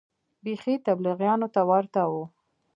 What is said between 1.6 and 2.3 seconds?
ورته و.